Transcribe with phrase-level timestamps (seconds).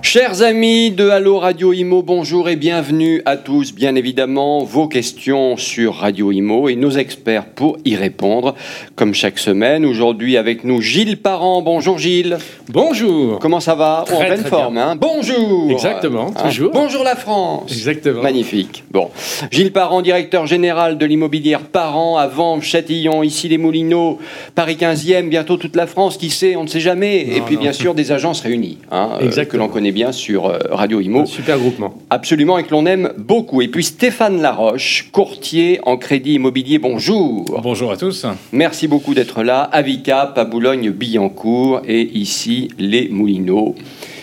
[0.00, 3.74] Chers amis de Allo Radio Imo, bonjour et bienvenue à tous.
[3.74, 8.54] Bien évidemment, vos questions sur Radio Imo et nos experts pour y répondre,
[8.94, 9.84] comme chaque semaine.
[9.84, 11.60] Aujourd'hui avec nous Gilles Parent.
[11.60, 12.38] Bonjour Gilles.
[12.70, 13.38] Bonjour.
[13.38, 14.04] Comment ça va?
[14.06, 14.96] Très, En pleine très forme, hein?
[14.98, 15.70] Bonjour.
[15.70, 16.44] Exactement, Hein?
[16.48, 16.70] toujours.
[16.72, 17.70] Bonjour la France.
[17.70, 18.22] Exactement.
[18.22, 18.84] Magnifique.
[18.90, 19.10] Bon,
[19.50, 24.18] Gilles Parent, directeur général de l'immobilière Parent à Vanves, Châtillon, ici les Moulineaux,
[24.54, 27.20] Paris 15e, bientôt toute la France, qui sait, on ne sait jamais.
[27.36, 27.62] et puis non.
[27.62, 29.64] bien sûr des agences réunies, hein, euh, que Exactement.
[29.66, 31.20] l'on connaît bien sur euh, Radio Imo.
[31.20, 31.94] Un super groupement.
[32.10, 33.62] Absolument, et que l'on aime beaucoup.
[33.62, 37.44] Et puis Stéphane Laroche, courtier en crédit immobilier, bonjour.
[37.62, 38.26] Bonjour à tous.
[38.52, 39.62] Merci beaucoup d'être là.
[39.62, 43.74] Avicap à Boulogne-Billancourt et ici les Moulineaux.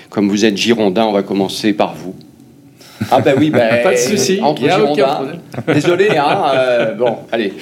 [0.09, 2.15] Comme vous êtes girondin, on va commencer par vous.
[3.11, 5.27] Ah ben oui, ben, Pas de souci, entre y a girondins.
[5.73, 6.43] Désolé, hein.
[6.55, 7.53] euh, bon, allez.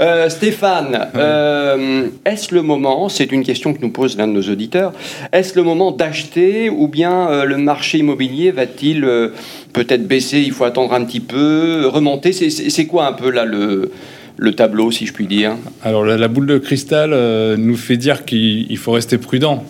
[0.00, 4.42] Euh, Stéphane, euh, est-ce le moment, c'est une question que nous pose l'un de nos
[4.42, 4.92] auditeurs,
[5.32, 9.28] est-ce le moment d'acheter ou bien euh, le marché immobilier va-t-il euh,
[9.72, 13.30] peut-être baisser, il faut attendre un petit peu, remonter C'est- C'est c'est quoi un peu
[13.30, 13.90] là le,
[14.36, 15.52] le tableau, si je puis dire?
[15.84, 19.64] Alors la, la boule de cristal euh, nous fait dire qu'il il faut rester prudent,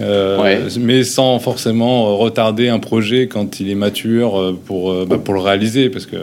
[0.00, 0.58] euh, Ouais.
[0.80, 5.34] mais sans forcément euh, retarder un projet quand il est mature euh, pour, bah, pour
[5.34, 6.16] le réaliser, parce que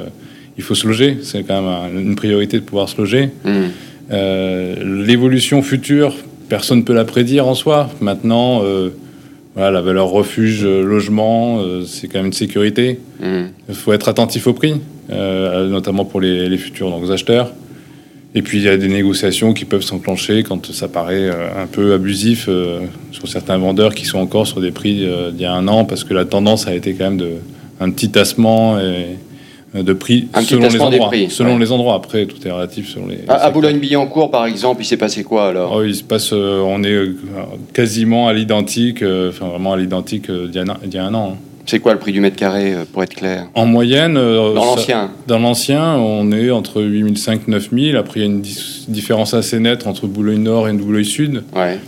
[0.57, 3.29] il faut se loger, c'est quand même un- une priorité de pouvoir se loger.
[4.11, 6.15] Euh, L'évolution future,
[6.49, 7.89] personne ne peut la prédire en soi.
[8.01, 8.89] Maintenant, euh,
[9.55, 12.99] voilà, la valeur refuge, logement, c'est quand même une sécurité.
[13.21, 13.45] Hmm.
[13.69, 14.73] Il faut être attentif au prix,
[15.09, 17.51] notamment pour les, les futurs donc, acheteurs.
[18.35, 21.67] Et puis il y a des négociations qui peuvent s'enclencher quand ça paraît euh, un
[21.67, 22.79] peu abusif euh,
[23.11, 25.85] sur certains vendeurs qui sont encore sur des prix euh, d'il y a un an,
[25.85, 27.29] parce que la tendance a été quand même de
[27.79, 29.17] un petit tassement et,
[29.75, 31.07] de prix Un selon les endroits.
[31.07, 31.59] prix, selon ouais.
[31.59, 31.95] les endroits.
[31.95, 33.19] Après, tout est relatif selon les.
[33.27, 33.49] À.
[33.49, 35.73] Boulogne-Billancourt, par exemple, il s'est passé quoi alors?
[35.75, 37.07] Oh, il se passe, euh, on est
[37.73, 40.97] quasiment à l'identique, euh, enfin vraiment à l'identique euh, d'il y, a un- d'il y
[40.99, 41.33] a un an.
[41.33, 41.37] hein.
[41.65, 43.47] C'est quoi le prix du mètre carré, euh, pour être clair?
[43.55, 47.95] En moyenne, euh, Dans l'ancien Dans l'ancien, on est entre 8500 et 9000.
[47.95, 51.43] Après, il y a une différence assez nette entre Boulogne-Nord et Boulogne-Sud.
[51.55, 51.79] Ouais.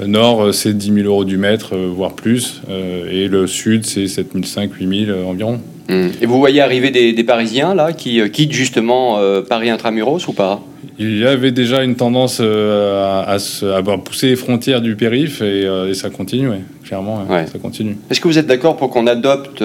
[0.00, 2.62] Euh, Nord, euh, c'est 10 000 euros du mètre, euh, voire plus.
[3.10, 5.60] Et le Sud, c'est 7500, 8000 euh, environ.
[5.88, 6.08] Hmm.
[6.20, 10.26] Et vous voyez arriver des, des Parisiens là qui euh, quittent justement euh, Paris intramuros
[10.28, 10.62] ou pas?
[10.98, 14.94] Il y avait déjà une tendance euh, à, à se- à pousser les frontières du
[14.96, 17.96] périph' et, et ça continue, ouais, clairement, ouais, ça continue.
[18.10, 19.62] Est-ce que vous êtes d'accord pour qu'on adopte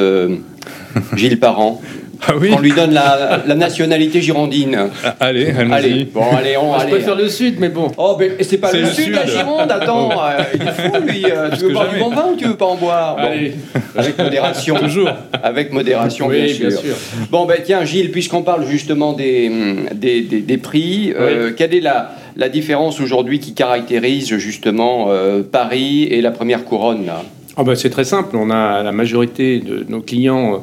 [1.16, 1.82] Gilles Parent?
[2.28, 5.52] Ah oui Qu'on lui donne la, la nationalité girondine Ah, Allez.
[5.72, 6.92] Allez, bon, allez, on Je allez.
[6.92, 7.92] préfère le sud, mais bon.
[7.98, 9.14] Oh, mais c'est pas le le sud, sud.
[9.16, 11.26] la Gironde, attends, euh, il est fou lui.
[11.32, 13.54] euh, tu veux boire du bon vin ou tu veux pas en boire Bon, Allez.
[13.96, 14.76] Avec modération.
[14.80, 15.10] Toujours.
[15.42, 16.68] Avec modération, Oui, bien, sûr.
[16.68, 16.96] bien sûr.
[17.32, 19.50] Bon, ben tiens, Gilles, puisqu'on parle justement des,
[19.96, 25.42] des, des- des prix, euh, quelle est la, la différence aujourd'hui qui caractérise justement euh,
[25.50, 27.24] Paris et la première couronne là?
[27.58, 28.38] Ah bah, c'est très simple.
[28.38, 30.58] On a la majorité de nos clients euh,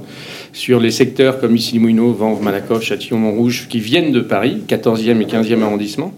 [0.56, 4.62] sur les secteurs comme ici les Moulineaux, Vanves, Malakoff, Châtillon, Montrouge, qui viennent de Paris,
[4.66, 6.14] 14e et 15e arrondissement.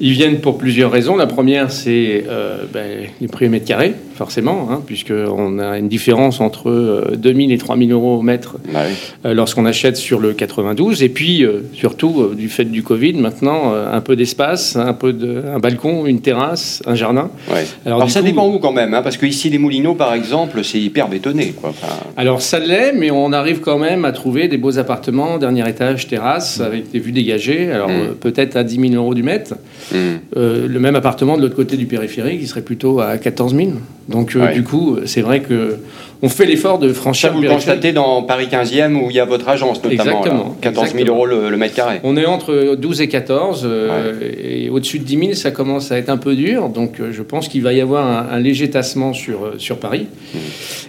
[0.00, 1.16] Ils viennent pour plusieurs raisons.
[1.16, 5.88] La première, c'est euh, ben, les prix au mètre carré, forcément, hein, puisqu'on a une
[5.88, 8.94] différence entre euh, 2000 et 3000 euros au mètre Bah oui.
[9.24, 11.02] euh, lorsqu'on achète sur le 92.
[11.04, 15.12] Et puis, euh, surtout, euh, du fait du Covid, maintenant, un peu d'espace, un peu
[15.12, 17.30] de, un balcon, une terrasse, un jardin.
[17.50, 17.64] Ouais.
[17.86, 20.64] Alors, ça coup- dépend où quand même, hein, parce que ici les Moulineaux par exemple,
[20.64, 21.54] c'est hyper bétonné.
[21.58, 21.70] Quoi.
[21.70, 25.66] Enfin, Alors ça l'est, mais on arrive quand même à trouver des beaux appartements, dernier
[25.68, 27.70] étage, terrasse, avec des vues dégagées.
[27.70, 28.14] Alors Mm.
[28.20, 29.54] peut-être à 10 000 euros du mètre.
[29.94, 33.70] Euh, le même appartement de l'autre côté du périphérique, il serait plutôt à 14 000.
[34.08, 34.54] Donc euh, Ouais.
[34.54, 35.76] du coup, c'est vrai que
[36.20, 39.20] on fait l'effort de Ça, franchir vous le constatez dans Paris 15e où il y
[39.20, 40.02] a votre agence notamment.
[40.18, 40.50] Exactement, là.
[40.62, 41.16] 14 000 exactement.
[41.16, 42.00] euros le, le mètre carré.
[42.02, 45.98] On est entre 12 et 14, euh, et au-dessus de 10 000, ça commence à
[45.98, 46.70] être un peu dur.
[46.70, 49.76] Donc, euh, je pense qu'il va y avoir un, un léger tassement sur, euh, sur
[49.78, 50.06] Paris.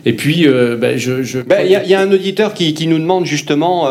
[0.06, 0.47] Et puis,
[0.80, 1.41] ben, je.
[1.41, 3.88] Ben, Il y, a- il y a un auditeur qui, qui nous demande justement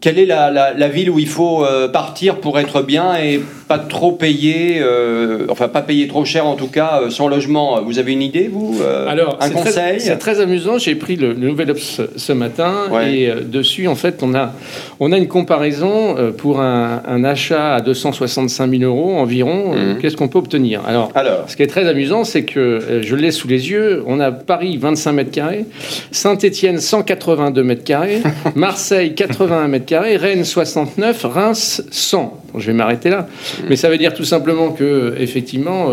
[0.00, 3.40] quelle est la, la- la ville où il faut partir pour être bien et
[3.72, 7.80] pas trop payer, euh, enfin pas payer trop cher en tout cas, euh, son logement.
[7.82, 9.98] Vous avez une idée, vous euh, Alors, Un conseil?
[9.98, 10.76] C'est très amusant.
[10.76, 13.14] J'ai pris le, le Nouvel Obs ce, matin Ouais.
[13.14, 14.52] et euh, dessus, en fait, on a,
[15.00, 19.74] on a une comparaison pour un, un achat à 265 000 euros environ.
[19.74, 19.98] Mhm.
[20.02, 20.82] Qu'est-ce qu'on peut obtenir?
[20.86, 24.02] Alors, Alors, ce qui est très amusant, c'est que je l'ai sous les yeux.
[24.06, 25.64] On a Paris 25 mètres carrés,
[26.10, 28.20] Saint-Étienne 182 mètres carrés,
[28.54, 32.41] Marseille 81 mètres carrés, Rennes 69, Reims 100.
[32.58, 33.28] Je vais m'arrêter là.
[33.68, 35.90] Mais ça veut dire tout simplement que, effectivement,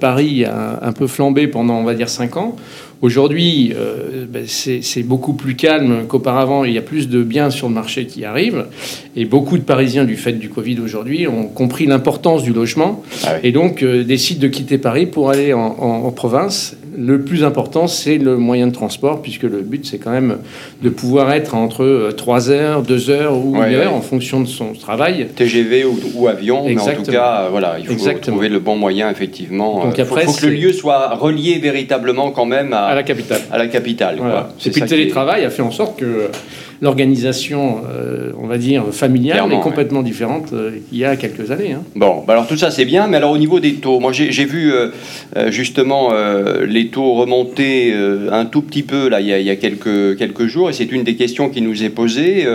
[0.00, 2.56] Paris a un peu flambé pendant, on va dire, 5 ans.
[3.02, 6.64] Aujourd'hui, euh, ben, c'est beaucoup plus calme qu'auparavant.
[6.64, 8.66] Il y a plus de biens sur le marché qui arrivent.
[9.16, 13.02] Et beaucoup de Parisiens, du fait du Covid aujourd'hui, ont compris l'importance du logement.
[13.24, 16.76] Ah et donc euh, décident de quitter Paris pour aller en, province.
[16.96, 20.38] Le plus important, c'est le moyen de transport, puisque le but, c'est quand même
[20.82, 24.46] de pouvoir être entre 3 euh, heures, 2 heures ou 1 heure en fonction de
[24.46, 25.28] son travail.
[25.34, 29.84] TGV ou, avion, mais en tout cas, voilà, il faut trouver le bon moyen, effectivement.
[29.84, 33.02] Donc il faut, faut que le lieu soit relié véritablement quand même à à la
[33.02, 33.40] capitale.
[33.50, 34.18] À la capitale.
[34.64, 36.30] Et puis le télétravail a fait en sorte que
[36.80, 41.72] l'organisation, euh, on va dire, familiale est complètement différente euh, il y a quelques années.
[41.72, 41.82] Hein.
[41.94, 44.44] Bon, bah alors tout ça c'est bien, mais alors au niveau des taux, moi j'ai
[44.44, 44.88] vu euh,
[45.50, 46.10] justement
[46.66, 47.94] les taux remonter
[48.30, 51.16] un tout petit peu là il y a, quelques, quelques jours, et c'est une des
[51.16, 52.46] questions qui nous est posée.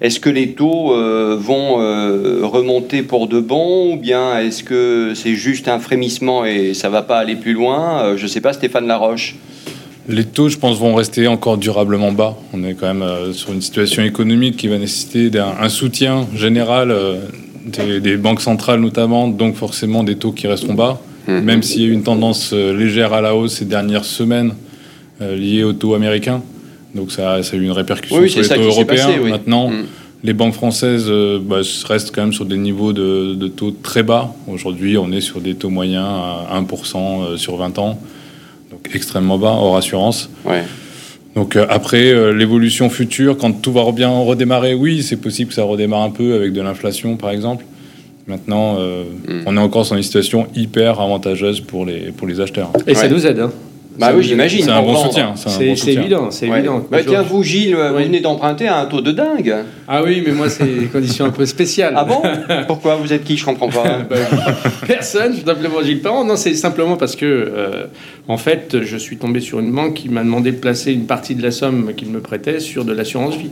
[0.00, 0.94] est-ce que les taux
[1.36, 1.76] vont
[2.46, 7.02] remonter pour de bon, ou bien est-ce que c'est juste un frémissement et ça va
[7.02, 9.36] pas aller plus loin Je sais pas, Stéphane Laroche.
[10.08, 12.36] Les taux, je pense, vont rester encore durablement bas.
[12.52, 16.90] On est quand même euh, sur une situation économique qui va nécessiter un, soutien général
[16.90, 17.20] euh,
[18.00, 21.42] des, banques centrales notamment, donc forcément des taux qui resteront bas, mhm.
[21.42, 24.54] même s'il y a eu une tendance euh, légère à la hausse ces dernières semaines
[25.20, 26.42] liée aux taux américains.
[26.96, 29.08] Donc ça, a eu une répercussion sur les taux européens.
[29.22, 29.84] Maintenant, mhm.
[30.24, 31.08] les banques françaises
[31.42, 34.34] bah, restent quand même sur des niveaux de, de taux très bas.
[34.48, 38.00] Aujourd'hui, on est sur des taux moyens à 1% sur 20 ans
[38.72, 40.30] donc extrêmement bas hors assurance.
[41.34, 45.54] Donc euh, après euh, l'évolution future, quand tout va bien redémarrer, oui, c'est possible que
[45.54, 47.64] ça redémarre un peu avec de l'inflation, par exemple.
[48.26, 49.42] Maintenant, euh, mm.
[49.46, 52.70] on est encore dans une situation hyper avantageuse pour les, pour les acheteurs.
[52.86, 53.40] Et ça nous aide.
[53.40, 53.52] Hein.
[53.98, 54.64] Bah oui, j'imagine.
[54.64, 55.34] C'est un bon soutien.
[55.36, 56.84] C'est évident, c'est évident.
[56.90, 59.54] Bah tiens, vous, Gilles, vous venez d'emprunter à un taux de dingue.
[59.88, 61.94] Ah oui, mais moi, c'est des conditions un peu spéciales.
[61.96, 62.22] Ah bon?
[62.66, 62.96] Pourquoi?
[62.96, 63.36] Vous êtes qui?
[63.36, 63.98] Je comprends pas.
[64.08, 64.16] Bah
[64.86, 66.24] personne, je suis simplement Gilles Parent.
[66.24, 67.86] Non, c'est simplement parce que, euh,
[68.28, 71.34] en fait, je suis tombé sur une banque qui m'a demandé de placer une partie
[71.34, 73.50] de la somme qu'il me prêtait sur de l'assurance vie.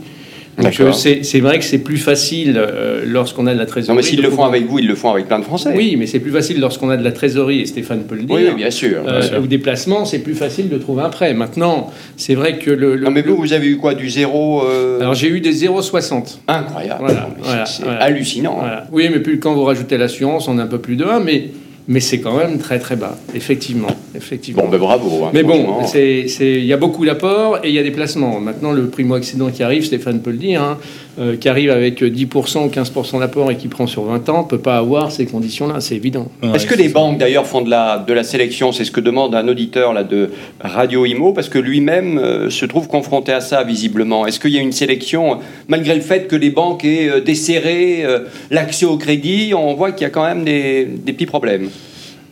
[0.57, 3.95] Donc euh, c'est vrai que c'est plus facile euh, lorsqu'on a de la trésorerie.
[3.95, 5.73] Non, mais s'ils le font avec vous, ils le font avec plein de Français.
[5.75, 8.35] Oui, mais c'est plus facile lorsqu'on a de la trésorerie, et Stéphane peut le dire.
[8.35, 9.03] Oui, bien sûr.
[9.07, 11.33] Euh, Ou des placements, c'est plus facile de trouver un prêt.
[11.33, 14.63] Maintenant, c'est vrai que le, Non, mais vous, vous avez eu quoi Du zéro
[14.99, 16.39] Alors j'ai eu des 0,60.
[16.47, 17.03] Incroyable.
[17.43, 18.61] Voilà, c'est hallucinant.
[18.91, 21.49] Oui, mais plus quand vous rajoutez l'assurance, on est un peu plus de 1, mais
[21.87, 23.87] mais c'est quand même très très bas, effectivement.
[24.15, 24.63] effectivement.
[24.63, 25.25] Bon, ben bravo.
[25.25, 28.39] Hein, mais bon, il y a beaucoup d'apports et il y a des placements.
[28.39, 30.77] Maintenant, le primo-accident qui arrive, Stéphane peut le dire, hein,
[31.19, 34.59] euh, qui arrive avec 10% ou 15% d'apport et qui prend sur 20 ans, peut
[34.59, 36.31] pas avoir ces conditions-là, c'est évident.
[36.53, 38.71] Est-ce que les banques d'ailleurs font de la, de la sélection?
[38.71, 40.29] C'est ce que demande un auditeur là, de
[40.61, 44.25] Radio Imo, parce que lui-même euh, se trouve confronté à ça visiblement.
[44.25, 48.05] Est-ce qu'il y a une sélection, malgré le fait que les banques aient euh, desserré
[48.49, 51.67] l'accès au crédit, on voit qu'il y a quand même des, des petits problèmes?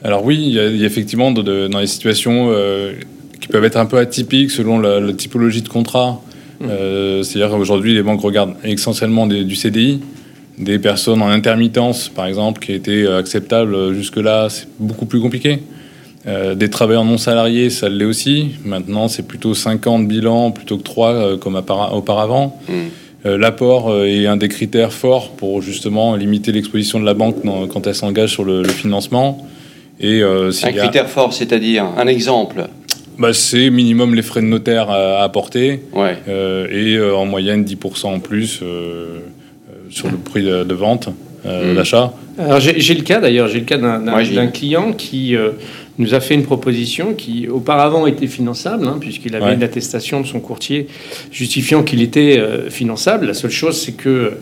[0.05, 2.49] Alors oui, il y a, effectivement dans les situations
[3.41, 6.21] qui peuvent être un peu atypiques selon la, la typologie de contrat.
[6.61, 10.01] Euh, c'est-à-dire qu'aujourd'hui, les banques regardent essentiellement du CDI,
[10.57, 15.59] des personnes en intermittence, par exemple, qui étaient acceptables jusque-là, c'est beaucoup plus compliqué.
[16.27, 18.49] Euh, des travailleurs non salariés, ça l'est aussi.
[18.65, 21.61] Maintenant, c'est plutôt 5 ans de bilan plutôt que 3 euh, comme
[21.91, 22.59] auparavant.
[22.67, 22.73] Mm.
[23.25, 27.93] L'apport est un des critères forts pour justement limiter l'exposition de la banque quand elle
[27.93, 29.45] s'engage sur le, financement.
[29.99, 32.69] Et, un critère fort, c'est-à-dire un exemple
[33.19, 35.81] bah, C'est minimum les frais de notaire à, apporter
[36.27, 39.19] euh, et euh, en moyenne 10% en plus euh,
[39.89, 41.09] sur le prix de, vente,
[41.45, 41.75] mmh.
[41.75, 42.13] d'achat.
[42.59, 45.35] J'ai le cas d'ailleurs, j'ai le cas d'un client qui
[45.97, 50.25] nous a fait une proposition qui auparavant était finançable, hein, puisqu'il avait une attestation de
[50.25, 50.87] son courtier
[51.31, 53.25] justifiant qu'il était finançable.
[53.25, 54.33] La seule chose, c'est que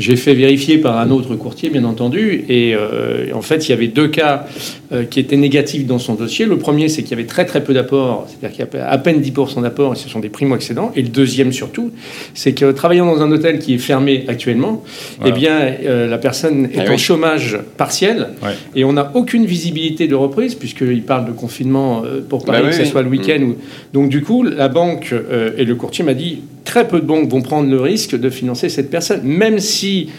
[0.00, 3.74] j'ai fait vérifier par un autre courtier, bien entendu, et euh, en fait, il y
[3.74, 4.46] avait deux cas
[4.92, 6.46] euh, qui étaient négatifs dans son dossier.
[6.46, 8.96] Le premier, c'est qu'il y avait très très peu d'apports, c'est-à-dire qu'il y a à
[8.96, 10.90] peine 10% d'apports, et ce sont des primo-accédants.
[10.96, 11.90] Et le deuxième, surtout,
[12.32, 14.82] c'est que travaillant dans un hôtel qui est fermé actuellement,
[15.26, 18.28] eh bien, euh, la personne est ah en chômage partiel,
[18.74, 22.74] et on n'a aucune visibilité de reprise, puisqu'il parle de confinement pour Paris, bah que
[22.74, 23.40] ce soit le week-end.
[23.40, 23.50] Mmh.
[23.50, 23.56] Ou...
[23.92, 25.14] Donc, du coup, la banque
[25.58, 28.68] et le courtier m'a dit très peu de banques vont prendre le risque de financer
[28.68, 30.10] cette personne, même si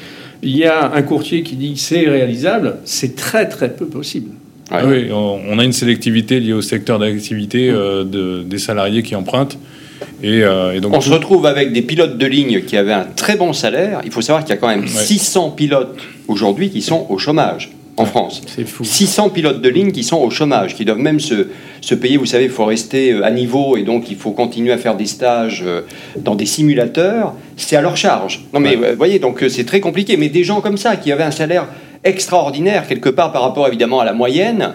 [0.43, 4.31] il y a un courtier qui dit que c'est réalisable, c'est très très peu possible.
[4.71, 9.15] Ah oui, on a une sélectivité liée au secteur d'activité euh, de, des salariés qui
[9.15, 9.57] empruntent.
[10.23, 13.35] Et, euh, donc, on se retrouve avec des pilotes de ligne qui avaient un très
[13.35, 14.01] bon salaire.
[14.05, 17.69] Il faut savoir qu'il y a quand même 600 pilotes aujourd'hui qui sont au chômage
[18.01, 18.41] en France.
[18.47, 18.83] C'est fou.
[18.83, 21.47] 600 pilotes de ligne qui sont au chômage, qui doivent même se,
[21.81, 22.17] se payer.
[22.17, 24.95] Vous savez, il faut rester euh, à niveau et donc il faut continuer à faire
[24.97, 25.81] des stages euh,
[26.17, 27.33] dans des simulateurs.
[27.57, 28.45] C'est à leur charge.
[28.53, 30.17] Non mais vous voyez, donc euh, c'est très compliqué.
[30.17, 31.67] Mais des gens comme ça qui avaient un salaire
[32.03, 34.73] extraordinaire quelque part par rapport évidemment à la moyenne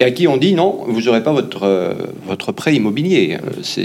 [0.00, 1.92] et à qui on dit non, vous n'aurez pas votre, euh,
[2.26, 3.36] votre prêt immobilier.
[3.44, 3.84] Euh, C'est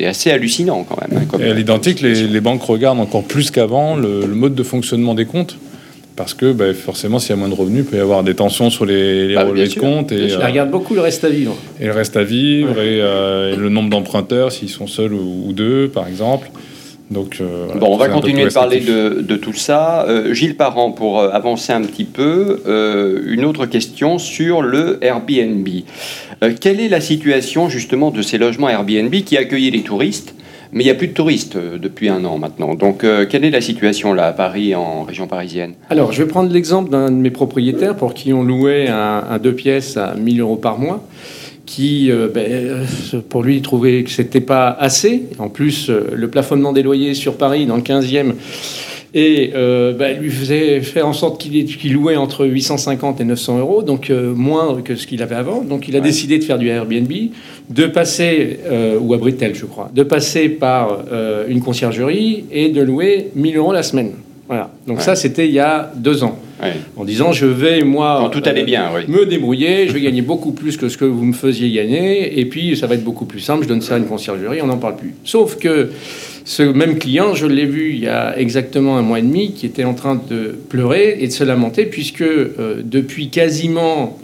[0.00, 0.06] Ouais.
[0.06, 1.20] assez hallucinant quand même.
[1.22, 4.54] hein, comme- Et à l'identique, les, les banques regardent encore plus qu'avant le, le mode
[4.54, 5.56] de fonctionnement des comptes.
[6.14, 8.34] Parce que bah, forcément, s'il y a moins de revenus, il peut y avoir des
[8.34, 11.24] tensions sur les, les Ah, relevés bien de compte et, euh, regarde beaucoup le reste
[11.24, 11.56] à vivre.
[11.80, 15.44] et le reste à vivre et, euh, et le nombre d'emprunteurs, s'ils sont seuls ou,
[15.46, 16.50] ou deux, par exemple.
[17.10, 20.06] Donc, euh, voilà, Bon, on va continuer de parler de, de tout ça.
[20.08, 24.98] Euh, Gilles Parent, pour euh, avancer un petit peu, euh, une autre question sur le
[25.02, 25.68] Airbnb.
[26.42, 30.34] Euh, quelle est la situation justement de ces logements Airbnb qui accueillaient les touristes
[30.72, 32.74] mais il n'y a plus de touristes euh, depuis un an maintenant.
[32.74, 35.74] Donc, euh, quelle est la situation là à Paris, en région parisienne?
[35.90, 39.38] Alors, je vais prendre l'exemple d'un de mes propriétaires pour qui on louait un, un
[39.38, 41.06] deux pièces à 1000 euros par mois,
[41.66, 42.84] qui, euh, ben,
[43.28, 45.24] pour lui, trouvait que c'était pas assez.
[45.38, 48.32] En plus, le plafonnement des loyers sur Paris, dans le 15e,
[49.14, 53.82] et euh, ben, lui faisait faire en sorte qu'il louait entre 850 et 900 euros,
[53.82, 55.60] donc euh, moins que ce qu'il avait avant.
[55.62, 56.04] Donc, il a Ouais.
[56.04, 57.12] décidé de faire du Airbnb,
[57.70, 62.68] de passer, euh, ou à Britel, je crois, de passer par euh, une conciergerie et
[62.70, 64.12] de louer 1000 euros la semaine.
[64.48, 64.70] Voilà.
[64.86, 65.02] Donc Ouais.
[65.02, 66.38] ça, c'était il y a deux ans.
[66.62, 66.74] Ouais.
[66.96, 69.02] En disant, je vais, moi, Quand tout allait euh, bien, oui.
[69.08, 72.44] me débrouiller, je vais gagner beaucoup plus que ce que vous me faisiez gagner, et
[72.44, 74.76] puis ça va être beaucoup plus simple, je donne ça à une conciergerie, on n'en
[74.78, 75.14] parle plus.
[75.24, 75.90] Sauf que
[76.44, 79.64] ce même client, je l'ai vu il y a exactement un mois et demi, qui
[79.66, 84.18] était en train de pleurer et de se lamenter, puisque euh, depuis quasiment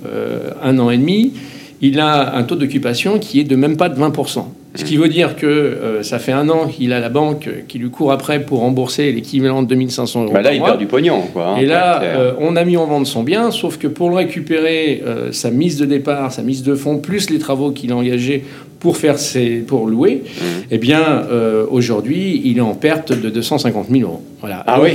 [0.63, 1.33] un an et demi,
[1.81, 4.45] il a un taux d'occupation qui est de même pas de 20%.
[4.75, 7.79] Ce qui veut dire que euh, ça fait un an qu'il a la banque qui
[7.79, 10.33] lui court après pour rembourser l'équivalent de 2500 euros.
[10.33, 10.69] Bah là, par il mois.
[10.69, 11.23] perd du pognon.
[11.33, 14.11] Quoi, hein, Et là, euh, on a mis en vente son bien, sauf que pour
[14.11, 17.91] le récupérer, euh, sa mise de départ, sa mise de fonds, plus les travaux qu'il
[17.93, 18.45] a engagés
[18.81, 20.63] pour faire ses, pour louer, Mhm.
[20.71, 24.23] eh bien, euh, aujourd'hui, il est en perte de 250 000 euros.
[24.41, 24.63] Voilà.
[24.69, 24.93] Ah donc, oui.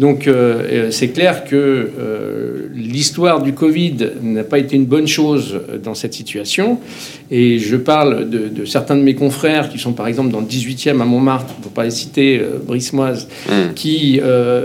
[0.00, 0.32] Donc, euh,
[0.88, 5.94] euh, c'est clair que euh, l'histoire du Covid n'a pas été une bonne chose dans
[5.94, 6.78] cette situation.
[7.30, 10.46] Et je parle de, de certains de mes confrères qui sont, par exemple, dans le
[10.46, 13.74] 18e à Montmartre, pour pas les citer, Brismoise, Hum.
[13.76, 14.20] qui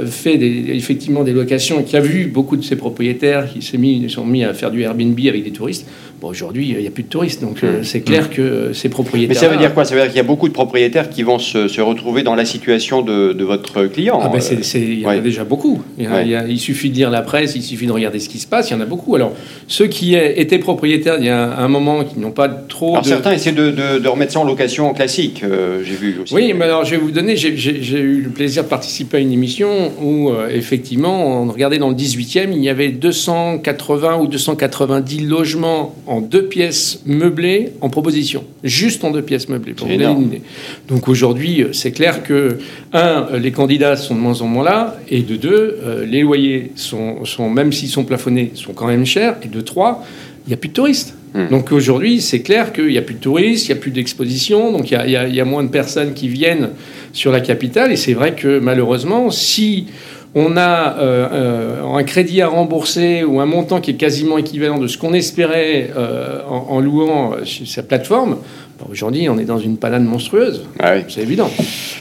[0.08, 3.78] fait des- effectivement des locations et qui a vu beaucoup de ses propriétaires qui s'est
[3.78, 5.86] mis, sont mis à faire du Airbnb avec des touristes.
[6.22, 8.88] Bon, aujourd'hui, il n'y a plus de touristes, donc euh, c'est clair que euh, ces
[8.90, 9.36] propriétaires.
[9.36, 9.84] Mais ça veut dire quoi?
[9.86, 12.36] Ça veut dire qu'il y a beaucoup de propriétaires qui vont se, se retrouver dans
[12.36, 14.20] la situation de, de votre client.
[14.22, 15.18] Ah ben euh, il y en ouais.
[15.18, 15.82] a déjà beaucoup.
[15.98, 16.22] Il, y a- Ouais.
[16.24, 18.40] il y a- il suffit de lire la presse, il suffit de regarder ce qui
[18.40, 19.14] se passe, il y en a beaucoup.
[19.16, 19.34] Alors,
[19.68, 23.08] ceux qui étaient propriétaires il y a un moment, qui n'ont pas trop Alors de...
[23.10, 26.34] certains essaient de, de- de remettre ça en location classique, euh, j'ai vu aussi.
[26.34, 29.32] Oui, mais alors je vais vous donner, j'ai- eu le plaisir de participer à une
[29.34, 35.20] émission où euh, effectivement, on regardait dans le 18e, il y avait 280 ou 290
[35.26, 38.44] logements en deux pièces meublées en proposition.
[38.64, 40.42] Juste en deux pièces meublées, pour vous une idée.
[40.88, 42.60] Donc aujourd'hui, euh, c'est clair que,
[42.94, 46.22] un, euh, les candidats sont de moins en moins là, et de deux, euh, les
[46.22, 50.06] loyers, sont, sont, même s'ils sont plafonnés, sont quand même chers, et de trois,
[50.46, 51.16] il n'y a plus de touristes.
[51.34, 51.48] Hmm.
[51.50, 54.72] Donc aujourd'hui, c'est clair qu'il n'y a plus de touristes, il n'y a plus d'exposition,
[54.72, 56.70] donc il y y y a moins de personnes qui viennent
[57.14, 57.92] sur la capitale.
[57.92, 59.88] Et c'est vrai que malheureusement, si
[60.36, 64.78] on a euh, euh, un crédit à rembourser ou un montant qui est quasiment équivalent
[64.78, 68.38] de ce qu'on espérait euh, en, en louant sur sa plateforme,
[68.78, 70.66] bah, aujourd'hui on est dans une panade monstrueuse.
[70.80, 71.04] Ah oui.
[71.08, 71.50] C'est évident.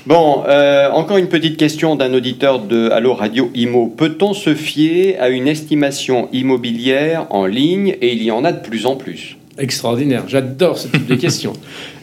[0.07, 3.87] Bon, euh, encore une petite question d'un auditeur de Allo Radio Imo.
[3.87, 7.97] Peut-on se fier à une estimation immobilière en ligne?
[8.03, 9.37] Et il y en a de plus en plus.
[9.57, 10.25] Extraordinaire.
[10.26, 11.53] J'adore ce type de questions.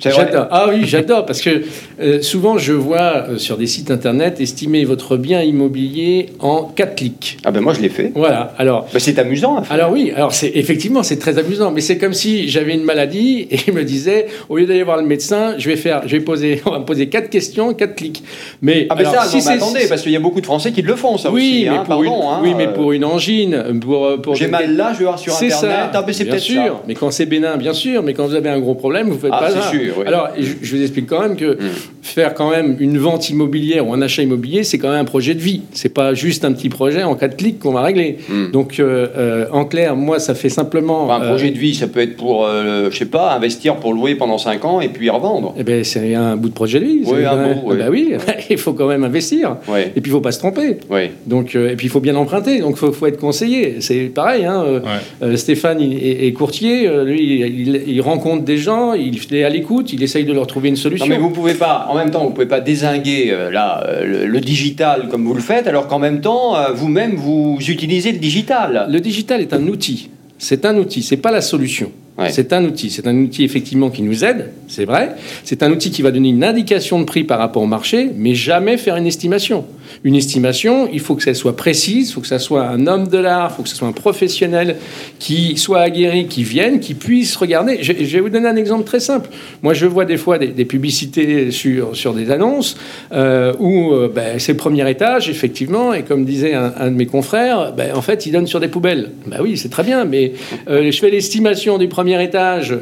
[0.02, 0.48] C'est J'adore.
[0.50, 1.62] Ah oui, j'adore parce que
[2.02, 6.96] euh, souvent je vois euh, sur des sites internet estimer votre bien immobilier en 4
[6.96, 7.38] clics.
[7.46, 8.12] Ah ben moi je l'ai fait.
[8.16, 8.54] Voilà.
[8.58, 9.58] Alors, Ben, c'est amusant.
[9.58, 9.74] à faire.
[9.76, 13.48] alors oui, alors c'est effectivement c'est très amusant, mais c'est comme si j'avais une maladie
[13.52, 16.24] et il me disait au lieu d'aller voir le médecin, je vais faire, je vais
[16.24, 18.24] poser, on va me poser quatre questions, quatre clics.
[18.64, 20.42] Mais Ah ben alors, ça, si non, mais c'est- attendez, parce qu'il y a beaucoup
[20.42, 21.70] de Français qui le font, ça oui, aussi.
[21.70, 24.76] mais hein, pour une, hein, oui, mais euh, pour une angine, pour, pour J'ai mal
[24.76, 25.76] là, je vais voir sur c'est Internet.
[25.76, 26.64] ça, Ah ben c'est bien sûr.
[26.64, 26.82] ça.
[26.88, 28.02] Mais quand c'est bénin, bien sûr.
[28.02, 29.70] Mais quand vous avez un gros problème, vous faites Ah, pas c'est ça.
[29.70, 30.04] sûr, oui.
[30.08, 31.70] Alors, je, je vous explique quand même que Mm.
[32.02, 35.34] faire quand même une vente immobilière ou un achat immobilier, c'est quand même un projet
[35.34, 35.62] de vie.
[35.74, 38.18] C'est pas juste un petit projet en quatre clics qu'on va régler.
[38.30, 38.52] Mm.
[38.52, 41.06] Donc, euh, euh, en clair, moi, ça fait simplement.
[41.06, 43.76] Enfin, un euh, projet de vie, ça peut être pour, euh, je sais pas, investir
[43.78, 45.54] pour louer pendant 5 ans et puis revendre.
[45.58, 47.02] eh ben, c'est un bout de projet de vie.
[47.06, 47.78] Oui, un euh, bout, oui.
[47.78, 48.14] Bah oui,
[48.50, 49.58] il faut quand même investir.
[49.68, 50.78] Oui, Et puis, il faut pas se tromper.
[50.90, 51.10] oui.
[51.26, 52.60] Donc, euh, et puis, il faut bien emprunter.
[52.60, 53.78] Donc, il faut, faut être conseillé.
[53.82, 54.46] C'est pareil.
[54.46, 54.88] Hein, euh, Ouais.
[55.24, 59.81] Euh, Stéphane est, courtier, euh, lui il, il rencontre des gens, il est à l'écoute,
[59.82, 61.06] il essaye de leur trouver une solution.
[61.06, 64.06] Non mais vous pouvez pas, en même temps, vous pouvez pas désinguer euh, là euh,
[64.06, 68.12] le, le digital comme vous le faites, alors qu'en même temps, euh, vous-même vous utilisez
[68.12, 68.88] le digital.
[68.90, 70.10] Le digital est un outil.
[70.38, 71.92] C'est un outil, c'est pas la solution.
[72.18, 72.30] Ouais.
[72.30, 75.16] C'est un outil, c'est un outil effectivement qui nous aide, c'est vrai.
[75.44, 78.36] C'est un outil qui va donner une indication de prix par rapport au marché, mais
[78.36, 79.66] jamais faire une estimation.
[80.04, 83.08] Une estimation, il faut que ça soit précise, il faut que ça soit un homme
[83.08, 84.78] de l'art, il faut que ce soit un professionnel
[85.20, 87.80] qui soit aguerri, qui vienne, qui puisse regarder.
[87.82, 89.30] Je, vais vous donner un exemple très simple.
[89.62, 92.78] Moi, je vois des fois des, publicités sur, sur des annonces
[93.12, 97.06] euh, où euh, ben, c'est le premier étage, effectivement, et comme disait un, de mes
[97.06, 99.12] confrères, ben, en fait, ils donnent sur des poubelles.
[99.26, 100.34] Ben oui, c'est très bien, mais
[100.70, 102.76] euh, je fais l'estimation du premier étage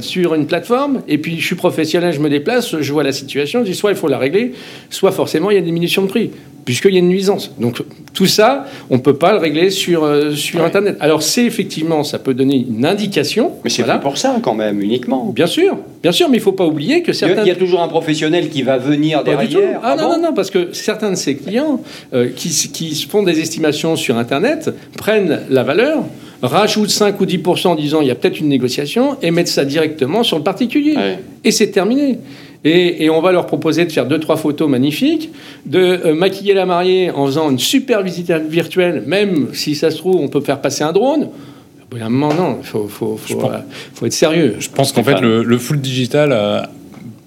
[0.00, 3.60] sur une plateforme, et puis je suis professionnel, je me déplace, je vois la situation,
[3.60, 4.52] je dis soit il faut la régler,
[4.90, 6.30] soit forcément il y a une diminution de prix
[6.64, 7.50] puisqu'il y a une nuisance.
[7.58, 10.66] Donc tout ça, on ne peut pas le régler sur, euh, sur Ouais.
[10.66, 10.96] Internet.
[11.00, 13.52] Alors c'est effectivement, ça peut donner une indication.
[13.64, 13.98] Mais c'est voilà.
[13.98, 15.32] pour ça quand même, uniquement.
[15.34, 17.42] Bien sûr, bien sûr, mais il ne faut pas oublier que certains...
[17.42, 19.80] il y a toujours un professionnel qui va venir Pas derrière.
[19.82, 21.80] Ah, non, bon non, non, parce que certains de ces clients
[22.12, 26.04] euh, qui, qui font des estimations sur Internet prennent la valeur,
[26.42, 29.64] rajoutent 5 ou 10% en disant il y a peut-être une négociation et mettent ça
[29.64, 30.96] directement sur le particulier.
[30.96, 31.18] Ouais.
[31.42, 32.18] Et c'est terminé.
[32.64, 35.30] Et, et on va leur proposer de faire deux, trois photos magnifiques,
[35.66, 39.98] de euh, maquiller la mariée en faisant une super visite virtuelle, même si ça se
[39.98, 41.24] trouve, on peut faire passer un drone.
[41.24, 43.58] Au bout d'un moment, non, il faut, faut, faut, Je pense- euh,
[43.94, 44.56] faut être sérieux.
[44.58, 46.62] Je pense qu'en fait, le, le full digital euh,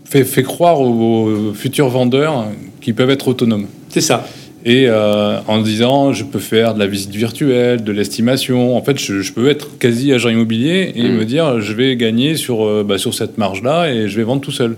[0.05, 2.45] fait, fait croire aux, aux futurs vendeurs
[2.81, 3.67] qu'ils peuvent être autonomes.
[3.89, 4.27] C'est ça.
[4.65, 8.75] Et euh, en disant, je peux faire de la visite virtuelle, de l'estimation.
[8.75, 11.15] En fait, je, je peux être quasi agent immobilier et Mm.
[11.15, 14.51] me dire, je vais gagner sur, bah, sur cette marge-là et je vais vendre tout
[14.51, 14.75] seul.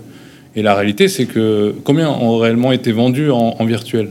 [0.56, 4.10] Et la réalité, c'est que combien ont réellement été vendus en, en virtuel?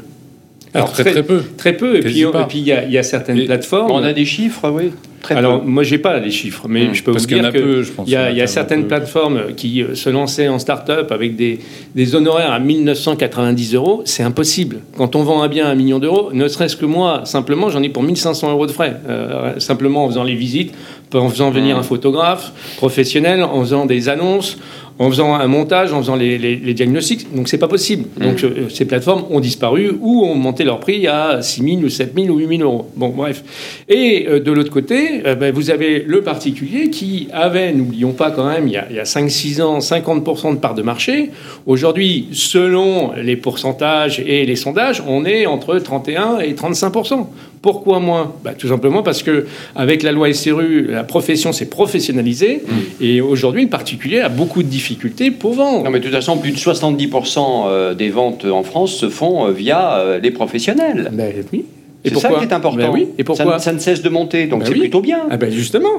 [0.73, 1.41] Alors, très, très- très peu.
[1.57, 1.97] Très peu.
[1.97, 2.43] Et puis, et pas.
[2.43, 3.91] puis il y, a- il y a certaines Et- plateformes.
[3.91, 4.91] On a des chiffres, oui.
[5.21, 5.67] Très Alors, peu.
[5.67, 6.93] moi, j'ai pas les chiffres, mais Hmm.
[6.93, 8.07] je peux Parce vous qu'il y en dire a que peu, je pense.
[8.07, 8.87] il y a, y a certaines peu.
[8.89, 11.59] plateformes qui euh, se lançaient en start-up avec des,
[11.95, 14.01] des honoraires à 1990 euros.
[14.05, 14.77] C'est impossible.
[14.95, 17.81] Quand on vend un bien à un million d'euros, ne serait-ce que moi, simplement, j'en
[17.83, 18.95] ai pour 1500 euros de frais.
[19.09, 20.71] Euh, simplement en faisant les visites,
[21.13, 21.79] en faisant venir Hmm.
[21.79, 24.57] un photographe professionnel, en faisant des annonces,
[24.99, 27.33] en faisant un montage, en faisant les, les- les diagnostics.
[27.33, 28.05] Donc, c'est pas possible.
[28.19, 28.23] Hmm.
[28.23, 31.89] Donc, euh, ces plateformes ont disparu ou ont monté leur prix à 6 000 ou
[31.89, 32.85] 7 000 ou 8 000 euros.
[32.97, 33.41] Bon, bref.
[33.87, 38.29] Et euh, de l'autre côté, euh, ben, vous avez le particulier qui avait, n'oublions pas
[38.31, 41.29] quand même, il y a, il y a 5-6 ans, 50% de part de marché.
[41.65, 47.25] Aujourd'hui, selon les pourcentages et les sondages, on est entre 31 et 35%.
[47.61, 52.63] Pourquoi moins Bah, Tout simplement parce que avec la loi SRU, la profession s'est professionnalisée
[53.01, 55.83] et aujourd'hui, le particulier a beaucoup de difficultés pour vendre.
[55.83, 59.47] Non, mais de toute façon, plus de 70% euh, des ventes en France se font
[59.47, 61.09] euh, via euh, les professionnels.
[61.11, 61.65] Ben oui.
[62.05, 62.77] C'est ça qui est important.
[62.77, 63.07] Ben oui.
[63.17, 63.53] Et pourquoi?
[63.53, 64.79] Ça, ça ne cesse de monter, donc Ben c'est oui.
[64.79, 65.19] plutôt bien.
[65.29, 65.89] Ah ben justement.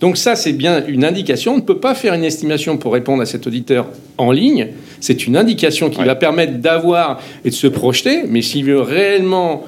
[0.00, 1.54] Donc ça, c'est bien une indication.
[1.54, 4.68] On ne peut pas faire une estimation pour répondre à cet auditeur en ligne.
[5.00, 6.04] C'est une indication qui Ouais.
[6.06, 8.22] va permettre d'avoir et de se projeter.
[8.28, 9.64] Mais s'il veut réellement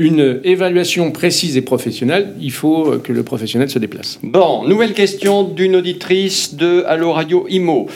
[0.00, 4.18] une évaluation précise et professionnelle, il faut que le professionnel se déplace.
[4.22, 7.86] Bon, nouvelle question d'une auditrice de Allo Radio Imo.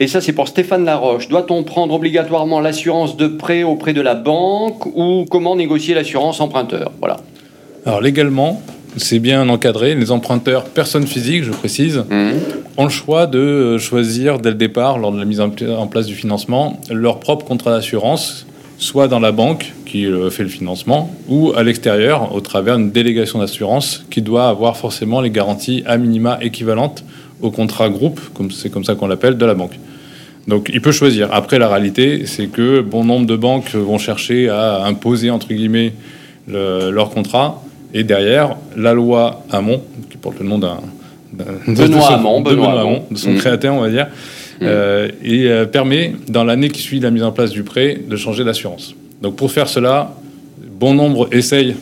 [0.00, 1.28] Et ça, c'est pour Stéphane Laroche.
[1.28, 6.90] Doit-on prendre obligatoirement l'assurance de prêt auprès de la banque ou comment négocier l'assurance emprunteur?
[7.00, 7.18] Voilà.
[7.84, 8.62] Alors légalement,
[8.96, 9.94] c'est bien encadré.
[9.94, 12.02] Les emprunteurs, personnes physiques, je précise,
[12.78, 15.50] ont le choix de choisir dès le départ, lors de la mise en
[15.86, 18.46] place du financement, leur propre contrat d'assurance,
[18.82, 22.90] soit dans la banque qui euh, fait le financement, ou à l'extérieur, au travers d'une
[22.90, 27.04] délégation d'assurance qui doit avoir forcément les garanties à minima équivalentes
[27.40, 29.78] au contrat groupe, comme c'est comme ça qu'on l'appelle, de la banque.
[30.48, 31.28] Donc il peut choisir.
[31.32, 35.92] Après, la réalité, c'est que bon nombre de banques vont chercher à imposer, entre guillemets,
[36.48, 37.62] le- leur contrat.
[37.94, 40.78] Et derrière, la loi Hamon, qui porte le nom d'un...
[41.32, 42.80] Benoît Benoît Benoît Hamon.
[42.80, 43.36] Hamon, de son Mm.
[43.38, 44.06] créateur, on va dire,
[44.62, 44.66] Mm.
[44.68, 48.16] euh, et euh, permet, dans l'année qui suit la mise en place du prêt, de
[48.16, 48.94] changer d'assurance.
[49.20, 50.14] Donc pour faire cela,
[50.80, 51.76] bon nombre essayent,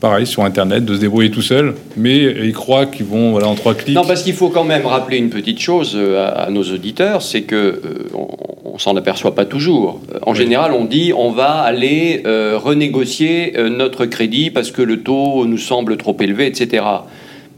[0.00, 3.54] pareil, sur Internet, de se débrouiller tout seul, mais ils croient qu'ils vont, voilà, en
[3.54, 3.94] trois clics...
[3.96, 7.22] Non, parce qu'il faut quand même rappeler une petite chose euh, à, à nos auditeurs,
[7.22, 7.80] c'est que euh,
[8.14, 8.28] on,
[8.74, 10.00] on s'en aperçoit pas toujours.
[10.14, 10.36] Euh, En Oui.
[10.38, 15.46] général, on dit on va aller euh, renégocier euh, notre crédit parce que le taux
[15.46, 16.84] nous semble trop élevé, etc.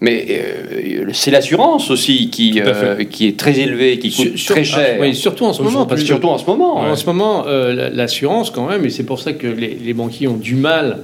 [0.00, 4.62] Mais euh, c'est l'assurance aussi qui, euh, qui est très élevée, qui coûte Sur- très
[4.64, 4.96] cher.
[4.98, 6.76] ah, oui, surtout en ce moment, parce que Surtout en ce moment.
[6.76, 9.92] En ce moment, euh, la- l'assurance, quand même, et c'est pour ça que les, les
[9.94, 10.98] banquiers ont du mal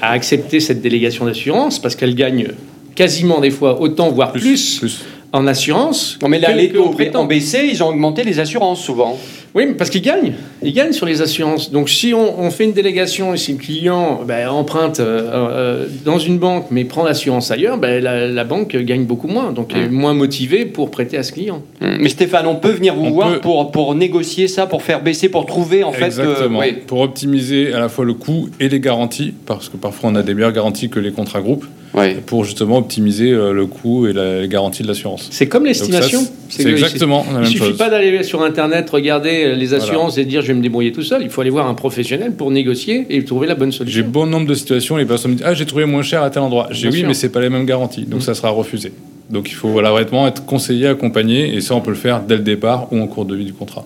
[0.00, 2.48] à accepter cette délégation d'assurance, parce qu'elle gagne
[2.94, 5.04] quasiment des fois autant, voire plus, plus.
[5.32, 6.16] en assurance.
[6.22, 9.18] Non, mais là, les taux ont baissé, ils ont augmenté les assurances souvent.
[9.56, 10.34] Oui, parce qu'ils gagnent.
[10.62, 11.72] Ils gagnent sur les assurances.
[11.72, 15.86] Donc, si on, on fait une délégation et si le client ben, emprunte euh, euh,
[16.04, 19.52] dans une banque mais prend l'assurance ailleurs, ben, la, la banque gagne beaucoup moins.
[19.52, 21.62] Donc, elle est moins motivée pour prêter à ce client.
[21.80, 23.40] Mais Stéphane, on peut venir vous On voir peut.
[23.40, 26.02] pour, pour négocier ça, pour faire baisser, pour trouver en fait.
[26.02, 26.58] euh, Exactement.
[26.58, 26.74] oui.
[26.86, 30.22] Pour optimiser à la fois le coût et les garanties, parce que parfois on a
[30.22, 31.64] des meilleures garanties que les contrats groupes.
[31.94, 32.14] Ouais.
[32.26, 35.28] pour justement optimiser euh, le coût et la, garantie de l'assurance.
[35.30, 36.20] C'est comme l'estimation.
[36.48, 37.76] C'est exactement la Il même suffit chose.
[37.78, 41.02] pas d'aller sur Internet, regarder euh, les assurances et dire je vais me débrouiller tout
[41.02, 41.22] seul.
[41.22, 44.06] Il faut aller voir un professionnel pour négocier et trouver la bonne J'ai solution.
[44.08, 46.42] bon nombre de situations, les personnes me disent Ah, j'ai trouvé moins cher à tel
[46.42, 46.68] endroit.
[46.70, 47.08] J'ai oui, sûr.
[47.08, 48.22] mais c'est pas les mêmes garanties, donc Mm.
[48.24, 48.92] ça sera refusé.
[49.30, 52.36] Donc il faut voilà, vraiment être conseillé, accompagné, et ça on peut le faire dès
[52.36, 53.84] le départ ou en cours de vie du contrat.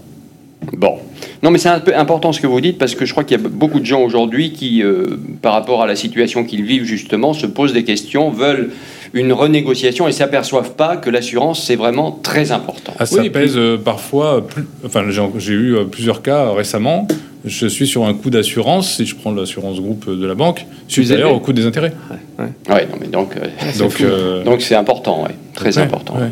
[0.76, 0.96] Bon.
[1.42, 3.40] Non, mais c'est un peu important ce que vous dites parce que je crois qu'il
[3.40, 5.06] y a beaucoup de gens aujourd'hui qui, euh,
[5.40, 8.70] par rapport à la situation qu'ils vivent justement, se posent des questions, veulent
[9.14, 12.92] une renégociation et s'aperçoivent pas que l'assurance c'est vraiment très important.
[12.98, 15.02] Ah, ça Oui, puis- pèse euh, parfois, plus, enfin
[15.38, 17.08] j'ai eu euh, plusieurs cas euh, récemment.
[17.44, 21.32] Je suis sur un coût d'assurance, si je prends l'assurance groupe de la banque, supérieur
[21.34, 21.92] au coût des intérêts.
[22.38, 23.46] Ouais, non, mais donc euh,
[23.78, 24.04] Donc, fou.
[24.04, 26.14] euh, donc c'est important, ouais, très ouais, important.
[26.14, 26.30] ouais.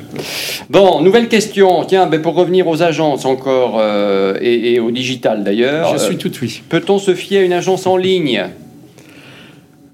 [0.69, 1.85] Bon, nouvelle question.
[1.85, 5.93] Tiens, ben, pour revenir aux agences encore euh, et, et au digital d'ailleurs.
[5.97, 6.63] Je suis euh, tout oui.
[6.69, 8.45] Peut-on se fier à une agence en ligne?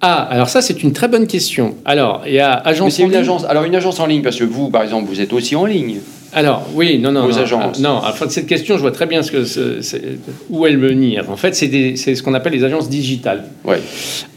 [0.00, 1.76] Ah, alors ça c'est une très bonne question.
[1.84, 2.94] Alors il y a Mais agence.
[2.94, 3.18] c'est une ligne.
[3.20, 3.44] agence.
[3.48, 5.98] Alors une agence en ligne parce que vous, par exemple, vous êtes aussi en ligne.
[6.36, 7.24] Alors, oui, non, non.
[7.26, 7.76] Aux non, agences.
[7.78, 9.82] ah, Non, à la fin de cette question, je vois très bien ce que c'est-
[9.82, 10.02] c'est-
[10.50, 11.30] où elle venir.
[11.30, 13.44] En fait, c'est des- c'est ce qu'on appelle les agences digitales.
[13.64, 13.78] Ouais.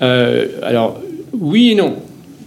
[0.03, 1.01] Euh, alors,
[1.33, 1.95] oui et non.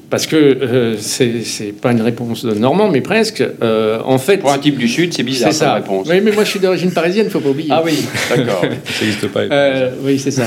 [0.08, 3.42] Parce que euh, c'est c'est pas une réponse de Normand, mais presque.
[3.62, 5.74] Euh, en fait, Pour un type du Sud, c'est bizarre c'est ça.
[5.74, 6.06] réponse.
[6.10, 7.68] Oui, mais moi, je suis d'origine parisienne, faut pas oublier.
[7.72, 7.94] Ah oui,
[8.28, 8.60] d'accord.
[8.84, 9.40] Ça n'existe pas.
[9.42, 10.46] Euh, oui, c'est ça.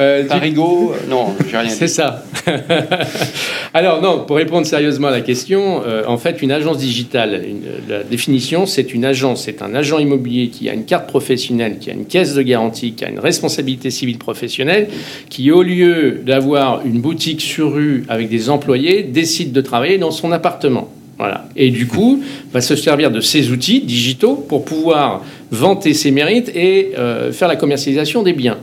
[0.00, 2.24] Euh, du- Tarigo, euh, non, j'ai rien C'est ça.
[3.74, 7.88] Alors non, pour répondre sérieusement à la question, euh, en fait, une agence digitale, une-
[7.88, 11.90] la définition, c'est une agence, c'est un agent immobilier qui a une carte professionnelle, qui
[11.90, 14.88] a une caisse de garantie, qui a une responsabilité civile professionnelle,
[15.28, 20.10] qui au lieu d'avoir une boutique sur rue avec des employés, décide de travailler dans
[20.10, 20.88] son appartement.
[21.18, 21.44] Voilà.
[21.54, 26.50] Et du coup, va se servir de ces outils digitaux pour pouvoir vanter ses mérites
[26.54, 28.56] et euh, faire la commercialisation des biens.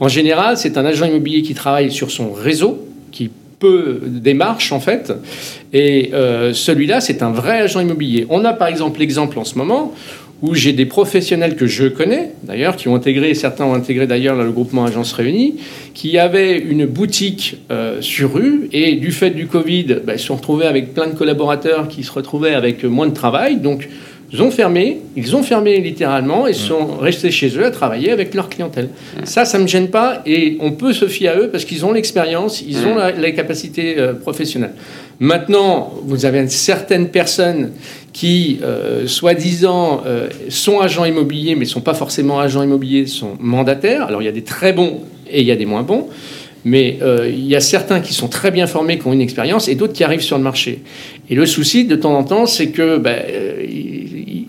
[0.00, 3.30] En général, c'est un agent immobilier qui travaille sur son réseau, qui
[3.60, 5.12] peu démarche en fait.
[5.72, 8.26] Et euh, celui-là, c'est un vrai agent immobilier.
[8.28, 9.94] On a par exemple l'exemple en ce moment
[10.42, 14.42] où j'ai des professionnels que je connais, d'ailleurs, qui ont intégré, certains ont intégré d'ailleurs
[14.42, 15.56] le groupement Agences Réunies,
[15.92, 20.26] qui avaient une boutique euh, sur rue et du fait du Covid, ben, ils se
[20.26, 23.58] sont retrouvés avec plein de collaborateurs qui se retrouvaient avec moins de travail.
[23.58, 23.86] Donc,
[24.32, 28.34] ils ont fermé, ils ont fermé littéralement et sont restés chez eux à travailler avec
[28.34, 28.90] leur clientèle.
[29.24, 31.84] Ça, ça ne me gêne pas et on peut se fier à eux parce qu'ils
[31.84, 34.74] ont l'expérience, ils ont la, la capacité euh, professionnelle.
[35.18, 37.72] Maintenant, vous avez certaines personnes
[38.12, 43.36] qui, euh, soi-disant, euh, sont agents immobiliers, mais ne sont pas forcément agents immobiliers, sont
[43.38, 44.04] mandataires.
[44.06, 46.08] Alors, il y a des très bons et il y a des moins bons.
[46.64, 49.68] Mais euh, il y a certains qui sont très bien formés, qui ont une expérience,
[49.68, 50.80] et d'autres qui arrivent sur le marché.
[51.28, 53.18] Et le souci, de temps en temps, c'est que ben,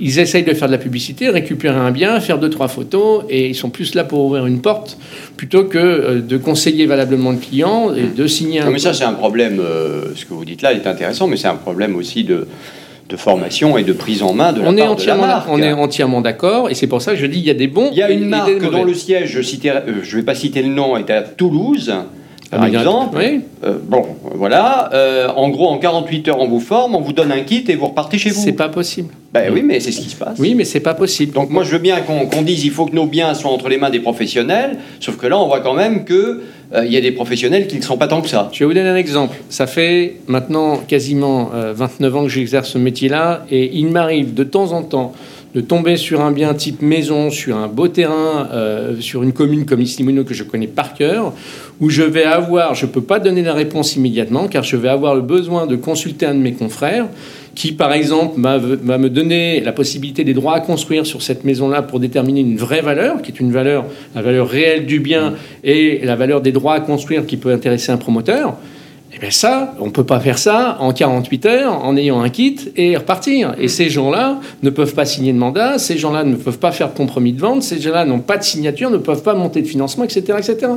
[0.01, 3.47] ils, essayent de faire de la publicité, récupérer un bien, faire deux, trois photos, et
[3.47, 4.97] ils sont plus là pour ouvrir une porte,
[5.37, 8.65] plutôt que euh, de conseiller valablement le client et de signer un...
[8.65, 9.59] Non, mais ça, c'est un problème.
[9.59, 12.47] euh, ce que vous dites là est intéressant, mais c'est un problème aussi de,
[13.09, 15.27] de formation et de prise en main de la on, est part de la entièrement,
[15.27, 15.49] marque.
[15.49, 17.67] on est entièrement d'accord, et c'est pour ça que je dis il y a des
[17.67, 17.89] bons.
[17.91, 20.97] Il y a une marque dont le siège, je ne vais pas citer le nom,
[20.97, 21.93] est à Toulouse,
[22.51, 23.17] par Ah, exemple.
[23.17, 23.41] Oui.
[23.63, 24.89] Euh, bon, voilà.
[24.93, 27.75] euh, en gros, en 48 heures, on vous forme, on vous donne un kit et
[27.75, 28.41] vous repartez chez vous.
[28.43, 29.09] C'est pas possible.
[29.33, 30.37] Ben oui, mais c'est ce qui se passe.
[30.39, 31.31] Oui, mais c'est pas possible.
[31.33, 33.77] Donc moi, je veux bien qu'on dise il faut que nos biens soient entre les
[33.77, 36.41] mains des professionnels, sauf que là, on voit quand même que
[36.73, 38.49] euh, il y a des professionnels qui ne sont pas tant que ça.
[38.51, 39.37] Je vais vous donner un exemple.
[39.49, 44.43] Ça fait maintenant quasiment euh, 29 ans que j'exerce ce métier-là et il m'arrive de
[44.43, 45.13] temps en temps
[45.53, 49.65] de tomber sur un bien type maison, sur un beau terrain, euh, sur une commune
[49.65, 51.33] comme Islimino que je connais par cœur,
[51.79, 54.89] où je vais avoir, je ne peux pas donner la réponse immédiatement car je vais
[54.89, 57.07] avoir le besoin de consulter un de mes confrères
[57.53, 61.81] qui, par exemple, va me donner la possibilité des droits à construire sur cette maison-là
[61.81, 63.85] pour déterminer une vraie valeur, qui est une valeur,
[64.15, 65.33] la valeur réelle du bien
[65.63, 68.55] et la valeur des droits à construire qui peut intéresser un promoteur.
[69.21, 72.29] Eh bien ça, on ne peut pas faire ça en 48 heures en ayant un
[72.29, 73.53] kit et repartir.
[73.59, 76.89] Et ces gens-là ne peuvent pas signer de mandat, ces gens-là ne peuvent pas faire
[76.89, 79.67] de compromis de vente, ces gens-là n'ont pas de signature, ne peuvent pas monter de
[79.67, 80.39] financement, etc.
[80.39, 80.71] etc.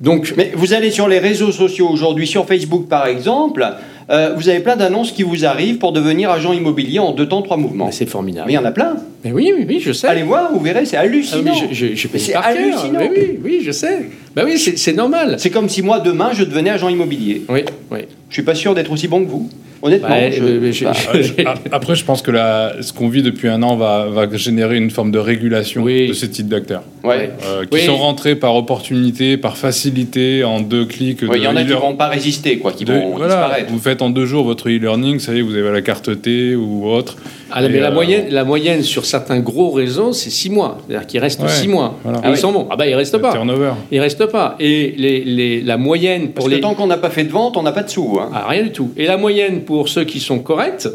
[0.00, 3.66] Donc, Mais vous allez sur les réseaux sociaux aujourd'hui, sur Facebook par exemple,
[4.10, 7.42] euh, vous avez plein d'annonces qui vous arrivent pour devenir agent immobilier en deux temps,
[7.42, 7.86] trois mouvements.
[7.86, 8.46] mais c'est formidable.
[8.46, 8.96] Mais il y en a plein.
[9.24, 10.06] Mais oui, oui, oui, je sais.
[10.06, 11.54] Allez voir, vous verrez, c'est Ah oui, hallucinant.
[11.70, 12.98] je, je, je paye C'est hallucinant.
[12.98, 14.06] Mais oui, oui, je sais.
[14.36, 15.36] Bah oui, c'est c'est normal.
[15.38, 17.42] C'est comme si moi, demain, je devenais agent immobilier.
[17.48, 18.00] Oui, oui.
[18.28, 19.48] Je suis pas sûr d'être aussi bon que vous.
[19.84, 20.92] Honnêtement, je- bah,
[21.46, 24.78] Ah, Après, je pense que la, ce qu'on vit depuis un an va, va générer
[24.78, 26.08] une forme de régulation Oui.
[26.08, 26.82] de ce type d'acteurs.
[27.04, 27.30] ouais.
[27.46, 27.80] euh, qui Oui.
[27.82, 31.20] sont rentrés par opportunité, par facilité, en deux clics.
[31.22, 33.26] Ouais, Il y en a qui e-learn- vont pas résister, quoi, qui de- vont voilà,
[33.34, 33.70] disparaître.
[33.70, 36.56] vous faites en deux jours votre e-learning, ça y est, vous avez la carte T
[36.56, 37.16] ou autre.
[37.56, 40.78] Ah, mais la, euh, moyenne, la moyenne sur certains gros réseaux, c'est 6 mois.
[40.86, 41.94] C'est-à-dire qu'ils restent Ouais, 6 mois.
[42.02, 42.18] voilà.
[42.22, 42.36] Ah ils oui.
[42.38, 42.66] sont bons.
[42.70, 43.32] Ah bah ils restent Le pas.
[43.32, 43.70] turnover.
[43.92, 44.56] Ils restent pas.
[44.58, 46.60] Et les, les- la moyenne Parce pour que les...
[46.60, 48.18] tant qu'on n'a pas fait de vente, on n'a pas de sous.
[48.20, 48.30] hein.
[48.34, 48.90] Ah, rien du tout.
[48.96, 50.88] Et la moyenne pour ceux qui sont corrects,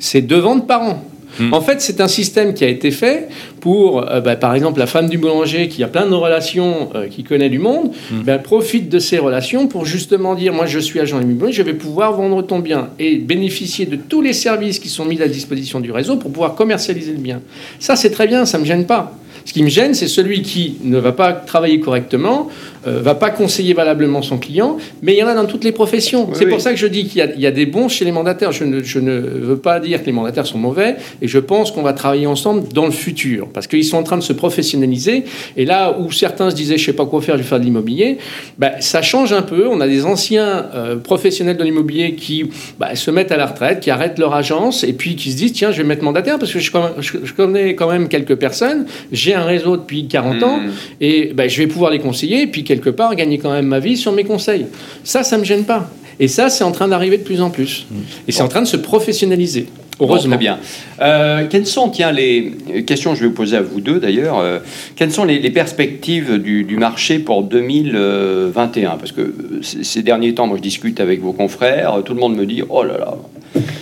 [0.00, 1.02] c'est deux ventes par an.
[1.38, 1.52] Hmm.
[1.52, 3.28] En fait, c'est un système qui a été fait
[3.60, 7.08] pour, euh, bah, par exemple, la femme du boulanger qui a plein de relations, euh,
[7.08, 11.00] qui connaît du monde, ben, profite de ces relations pour justement dire, moi je suis
[11.00, 14.88] agent immobilier, je vais pouvoir vendre ton bien et bénéficier de tous les services qui
[14.88, 17.40] sont mis à disposition du réseau pour pouvoir commercialiser le bien.
[17.78, 19.19] Ça, c'est très bien, ça ne me gêne pas.
[19.44, 22.48] Ce qui me gêne, c'est celui qui ne va pas travailler correctement,
[22.86, 25.72] euh, va pas conseiller valablement son client, mais il y en a dans toutes les
[25.72, 26.26] professions.
[26.28, 26.50] Oui, c'est oui.
[26.50, 28.12] pour ça que je dis qu'il y a- il y, a des bons chez les
[28.12, 28.52] mandataires.
[28.52, 31.70] Je ne, je ne veux pas dire que les mandataires sont mauvais, et je pense
[31.70, 35.24] qu'on va travailler ensemble dans le futur, parce qu'ils sont en train de se professionnaliser.
[35.56, 37.64] Et là où certains se disaient, je sais pas quoi faire, je vais faire de
[37.64, 38.18] l'immobilier,
[38.58, 39.66] ben, ça change un peu.
[39.68, 42.44] On a des anciens euh, professionnels de l'immobilier qui
[42.78, 45.52] bah, se mettent à la retraite, qui arrêtent leur agence, et puis qui se disent,
[45.52, 48.86] tiens, je vais mettre mandataire, parce que je, je- je connais quand même quelques personnes,
[49.12, 50.70] j'ai un réseau depuis 40 ans, Mhm.
[51.00, 53.78] et ben, je vais pouvoir les conseiller, et puis quelque part gagner quand même ma
[53.78, 54.66] vie sur mes conseils.
[55.04, 55.90] Ça, ça me gêne pas.
[56.18, 57.86] Et ça, c'est en train d'arriver de plus en plus.
[58.28, 59.66] Et c'est en train de se professionnaliser.
[59.98, 60.36] Bon, Heureusement.
[60.36, 60.58] très bien.
[61.02, 62.52] Euh, quelles sont, tiens, les
[62.86, 64.58] questions que je vais vous poser à vous deux d'ailleurs, euh,
[64.96, 70.34] quelles sont les, les perspectives du, du marché pour 2021 Parce que euh, ces derniers
[70.34, 73.14] temps, moi je discute avec vos confrères, tout le monde me dit oh là là,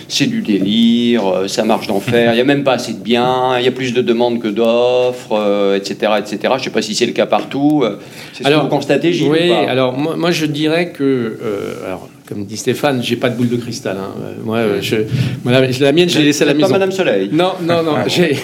[0.07, 3.57] c'est du délire, euh, ça marche d'enfer, il n'y a même pas assez de biens,
[3.59, 6.37] il y a plus de demandes que d'offres, euh, etc., etc.
[6.43, 7.81] Je ne sais pas si c'est le cas partout.
[7.83, 7.97] euh,
[8.33, 11.03] C'est ce que vous constatez, Gilles Oui, ou pas alors moi, moi, je dirais que,
[11.03, 13.97] euh, alors, comme dit Stéphane, j'ai pas de boule de cristal.
[13.99, 14.13] hein.
[14.43, 14.95] Moi, je,
[15.43, 16.67] moi, la, mienne, je l'ai laissée à la maison.
[16.67, 17.29] Pas Madame Soleil.
[17.31, 18.35] Non, non, non, j'ai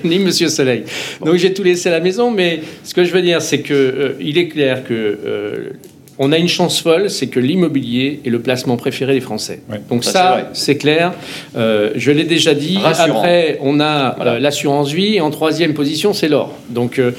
[0.04, 0.84] ni Monsieur Soleil.
[1.24, 3.74] Donc j'ai tout laissé à la maison, mais ce que je veux dire, c'est que
[3.74, 4.94] euh, il est clair que
[6.18, 9.60] on a une chance folle, c'est que l'immobilier est le placement préféré des Français.
[9.70, 9.80] Ouais.
[9.88, 10.40] Donc Ça, c'est vrai.
[10.42, 11.12] ça, c'est clair.
[11.56, 12.78] Euh, je l'ai déjà dit.
[12.78, 13.18] Rassurant.
[13.18, 14.32] Après, on a Voilà.
[14.34, 16.56] euh, l'assurance vie et en troisième position, c'est l'or.
[16.70, 17.10] Donc euh,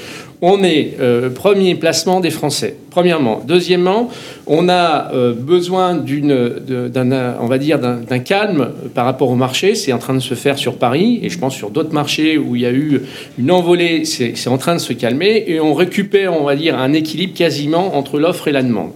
[0.42, 2.76] on est euh, premier placement des Français.
[2.90, 3.42] Premièrement.
[3.46, 4.10] Deuxièmement,
[4.46, 6.54] on a euh, besoin d'une,
[6.88, 9.74] d'un, on va dire, d'un calme par rapport au marché.
[9.74, 12.56] C'est en train de se faire sur Paris et je pense sur d'autres marchés où
[12.56, 13.02] il y a eu
[13.38, 14.04] une envolée.
[14.04, 17.34] C'est, c'est en train de se calmer et on récupère, on va dire, un équilibre
[17.34, 18.92] quasiment entre l'offre et la demande.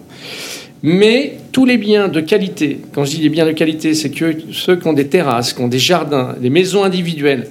[0.83, 4.35] Mais tous les biens de qualité, quand je dis les biens de qualité, c'est que
[4.53, 7.49] ceux qui ont des terrasses, qui ont des jardins, des maisons individuelles,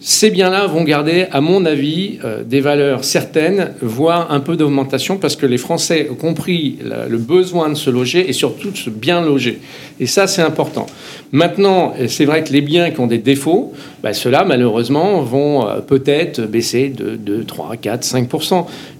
[0.00, 5.16] ces biens-là vont garder, à mon avis, euh, des valeurs certaines, voire un peu d'augmentation,
[5.16, 8.90] parce que les Français ont compris le besoin de se loger et surtout de se
[8.90, 9.60] bien loger.
[9.98, 10.86] Et ça, c'est important.
[11.32, 15.80] Maintenant, c'est vrai que les biens qui ont des défauts, bah, ceux-là, malheureusement, vont euh,
[15.80, 18.28] peut-être baisser de 2, 3, 4, 5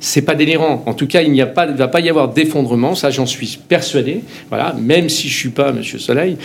[0.01, 0.83] C'est pas délirant.
[0.87, 2.97] En tout cas, il n'y a pas, il va pas y avoir d'effondrement.
[2.97, 4.23] Ça, j'en suis persuadé.
[4.49, 6.37] Voilà, même si je suis pas Monsieur Soleil.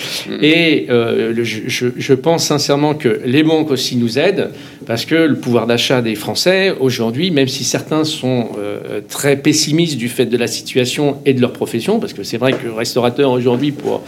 [0.41, 4.49] Et euh, le- je, pense sincèrement que les banques aussi nous aident
[4.85, 9.97] parce que le pouvoir d'achat des Français aujourd'hui, même si certains sont euh, très pessimistes
[9.97, 13.31] du fait de la situation et de leur profession, parce que c'est vrai que restaurateur
[13.31, 14.03] aujourd'hui pour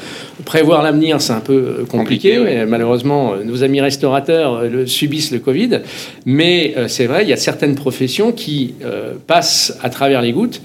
[0.45, 1.95] prévoir l'avenir, c'est un peu compliqué.
[2.05, 2.45] Compliqué, oui.
[2.45, 5.81] mais malheureusement, nos amis restaurateurs euh, le, subissent le Covid.
[6.25, 10.31] Mais euh, c'est vrai, il y a certaines professions qui euh, passent à travers les
[10.31, 10.61] gouttes.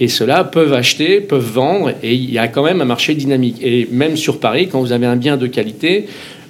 [0.00, 3.58] Et ceux-là peuvent acheter, peuvent vendre, et il y a quand même un marché dynamique.
[3.62, 6.06] Et même sur Paris, quand vous avez un bien de qualité,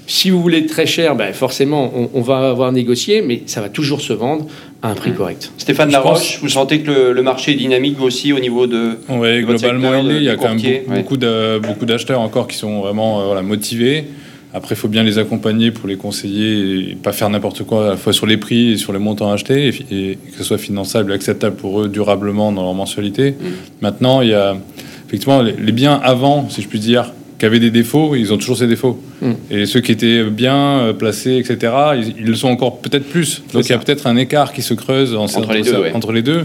[0.06, 3.68] si vous voulez très cher, ben forcément, on, on va avoir négocié, mais ça va
[3.68, 4.46] toujours se vendre
[4.80, 5.52] à un prix correct.
[5.58, 8.98] Stéphane Je Laroche, vous sentez que le, le marché est dynamique aussi au niveau de.
[9.08, 10.14] Oui, globalement, secteur il, est.
[10.14, 11.86] de- il y a quand même beaucoup, ouais.
[11.86, 14.04] d'acheteurs encore qui sont vraiment euh, voilà, motivés.
[14.54, 17.90] Après, il faut bien les accompagner pour les conseiller et pas faire n'importe quoi à
[17.90, 21.10] la fois sur les prix et sur les montants achetés et, que ce soit finançable
[21.12, 23.30] et acceptable pour eux durablement dans leur mensualité.
[23.30, 23.34] Mm.
[23.80, 24.56] Maintenant, il y a
[25.08, 28.36] effectivement les, les biens avant, si je puis dire, qui avaient des défauts, ils ont
[28.36, 29.00] toujours ces défauts.
[29.22, 29.30] Mm.
[29.50, 33.42] Et ceux qui étaient bien euh, placés, etc., ils, ils le sont encore peut-être plus.
[33.54, 35.92] Donc il y a peut-être un écart qui se creuse en- Entre les deux, ouais.
[35.94, 36.44] entre les deux.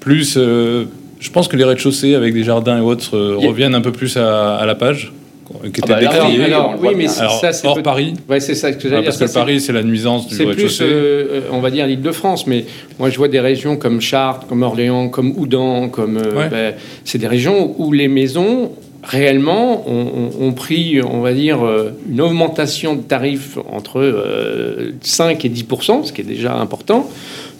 [0.00, 0.84] Plus, euh,
[1.18, 4.16] je pense que les rez-de-chaussée avec des jardins et autres euh, reviennent un peu plus
[4.18, 5.12] à, à la page,
[5.72, 6.44] qui Ah bah était Alors, oui, décrié.
[6.54, 9.26] alors, oui, mais Alors, ça, c'est hors Paris, Ouais, c'est ça que Ah, parce dire.
[9.26, 10.84] que Ça, Paris, c'est la nuisance du C'est plus, rez-de-chaussée.
[10.86, 12.64] euh, on va dire, l'île de France, mais
[12.98, 16.48] moi je vois des régions comme Chartres, comme Orléans, comme Oudan, comme euh, Ouais.
[16.48, 18.72] ben, c'est des régions où les maisons
[19.04, 20.06] réellement ont,
[20.40, 25.48] ont- ont pris, on va dire, euh, une augmentation de tarifs entre euh, 5 et
[25.48, 27.08] 10% ce qui est déjà important,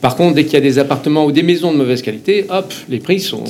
[0.03, 2.75] Par contre, dès qu'il y a des appartements ou des maisons de mauvaise qualité, hop,
[2.88, 3.45] les prix sont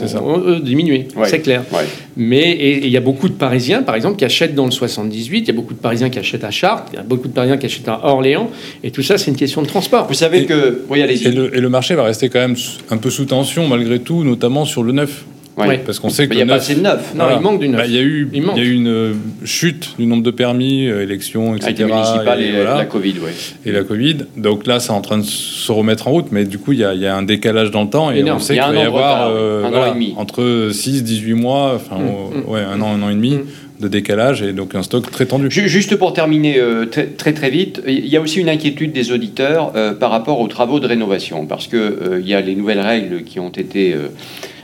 [0.46, 1.08] eux, diminués.
[1.16, 1.26] Ouais.
[1.26, 1.64] C'est clair.
[1.72, 1.86] Ouais.
[2.14, 5.38] Mais il y a beaucoup de Parisiens, par exemple, qui achètent dans le 78.
[5.40, 6.92] Il y a beaucoup de Parisiens qui achètent à Chartres.
[6.92, 8.50] Il y a beaucoup de Parisiens qui achètent à Orléans.
[8.84, 10.06] Et tout ça, c'est une question de transport.
[10.08, 10.82] Vous savez Et- que.
[10.90, 11.28] Oui, allez-y.
[11.28, 12.56] Et le, et le marché va rester quand même
[12.90, 15.24] un peu sous tension malgré tout, notamment sur le neuf.
[15.56, 15.66] Ouais.
[15.68, 15.82] Ouais.
[15.84, 17.14] Parce qu'on sait que Il n'y a pas assez de neuf.
[17.14, 17.80] Non, il manque du neuf.
[17.80, 18.56] Bah, Il y a eu, Il manque.
[18.56, 19.12] il y a eu une euh,
[19.44, 21.66] chute du nombre de permis, euh, élections, etc.
[21.68, 23.30] Avec les municipales et, voilà, la Covid, oui.
[23.66, 24.16] et la Covid.
[24.38, 26.84] Donc là, c'est en train de se remettre en route, mais du coup, il y
[26.84, 28.38] a, il y a un décalage dans le temps et Énorme.
[28.38, 32.48] on sait qu'il va y avoir euh, voilà, entre 6, 18 mois, enfin, Mm, au-
[32.48, 32.50] mm.
[32.52, 33.44] ouais, un an, un an et demi Mm.
[33.82, 35.50] de décalage et donc un stock très tendu.
[35.50, 38.92] Ju- Juste pour terminer euh, très, très très vite, il y a aussi une inquiétude
[38.92, 42.40] des auditeurs euh, par rapport aux travaux de rénovation, parce que euh, il y a
[42.40, 43.94] les nouvelles règles qui ont été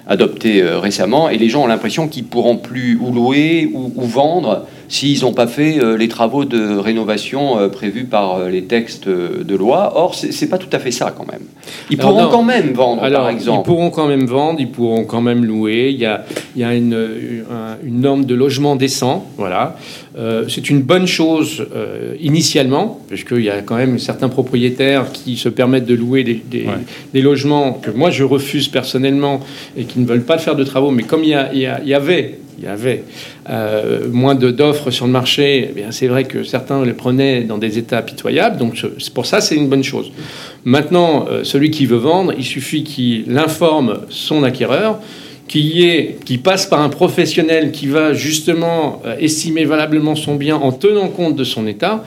[0.08, 4.02] adoptées euh, récemment, et les gens ont l'impression qu'ils pourront plus ou louer ou, ou
[4.06, 9.06] vendre s'ils n'ont pas fait euh, les travaux de rénovation euh, prévus par les textes
[9.06, 9.92] de loi.
[9.96, 11.42] Or, c'est pas tout à fait ça quand même.
[11.90, 12.30] Ils Alors, pourront non.
[12.30, 13.66] quand même vendre, Alors, par ils exemple.
[13.66, 15.90] pourront quand même vendre, ils pourront quand même louer.
[15.92, 16.24] Il y a,
[16.56, 19.26] il y a une, un- une norme de logement décent.
[19.36, 19.76] Voilà.
[20.18, 25.36] Euh, c'est une bonne chose euh, initialement, puisqu'il y a quand même certains propriétaires qui
[25.36, 26.72] se permettent de louer des, des- Ouais.
[27.14, 29.40] des logements que moi je refuse personnellement
[29.76, 30.90] et qui ne veulent pas faire de travaux.
[30.90, 33.04] Mais comme il y, a- il y a- il y avait, il y avait
[33.48, 37.42] euh, moins de- d'offres sur le marché, eh bien, c'est vrai que certains les prenaient
[37.44, 38.56] dans des états pitoyables.
[38.58, 38.74] Donc
[39.14, 40.10] pour ça, c'est une bonne chose.
[40.64, 44.98] Maintenant, euh, celui qui veut vendre, il suffit qu'il informe son acquéreur,
[45.48, 50.34] qu'il y ait, qu'il passe par un professionnel qui va justement euh, estimer valablement son
[50.36, 52.04] bien en tenant compte de son état,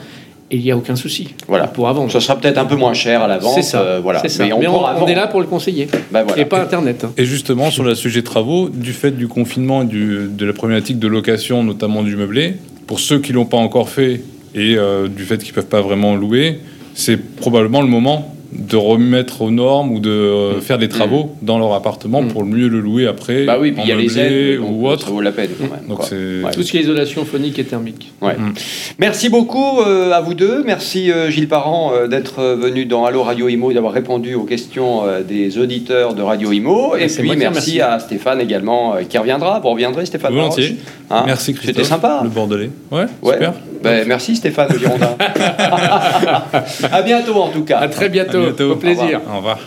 [0.50, 1.28] et il n'y a aucun souci.
[1.48, 1.64] Voilà.
[1.70, 2.12] Il pourra vendre.
[2.12, 3.54] Ça sera peut-être un peu moins cher à la vente.
[3.54, 3.80] C'est ça.
[3.80, 4.20] euh, voilà.
[4.20, 4.44] c'est ça.
[4.44, 5.10] Mais on, Mais on, pourra on vendre.
[5.10, 5.88] est là pour le conseiller.
[6.10, 6.40] Ben voilà.
[6.42, 7.04] Et pas Internet.
[7.04, 7.12] hein.
[7.16, 10.98] Et justement, sur le sujet travaux, du fait du confinement et du- de la problématique
[10.98, 14.20] de location, notamment du meublé, pour ceux qui l'ont pas encore fait
[14.54, 16.58] et euh, du fait qu'ils peuvent pas vraiment louer,
[16.94, 21.58] c'est probablement le moment de remettre aux normes ou de euh, faire des travaux dans
[21.58, 22.28] leur appartement Mm.
[22.28, 24.86] pour mieux le louer après, Bah oui, puis en il y a les aides ou
[24.86, 25.06] autre.
[25.06, 25.86] Ça vaut la peine quand même.
[25.88, 26.50] Donc Ouais.
[26.52, 28.12] Tout ce qui est isolation phonique et thermique.
[28.20, 28.34] Ouais.
[28.34, 28.52] Mm.
[28.98, 30.62] Merci beaucoup euh, à vous deux.
[30.66, 34.44] Merci euh, Gilles Parent euh, d'être venu dans Allo Radio Imo et d'avoir répondu aux
[34.44, 36.94] questions euh, des auditeurs de Radio Imo.
[36.96, 39.60] Et C'est puis merci à Stéphane également euh, qui reviendra.
[39.60, 40.76] Vous reviendrez Stéphane Volontiers.
[41.10, 41.22] Hein?
[41.26, 41.74] Merci Christophe.
[41.76, 42.20] C'était sympa.
[42.22, 42.70] Le Bordelais.
[42.90, 43.32] Ouais, Ouais.
[43.34, 43.54] super.
[43.82, 45.16] Ben, merci Stéphane le Girondin.
[46.92, 47.78] à bientôt en tout cas.
[47.78, 48.38] À très bientôt.
[48.38, 48.72] À bientôt.
[48.72, 49.20] Au plaisir.
[49.32, 49.58] Au revoir.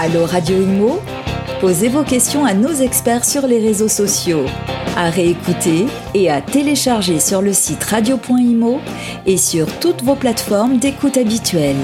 [0.00, 1.00] Allô Radio Imo
[1.60, 4.44] Posez vos questions à nos experts sur les réseaux sociaux.
[4.96, 8.80] À réécouter et à télécharger sur le site radio.imo
[9.26, 11.76] et sur toutes vos plateformes d'écoute habituelles.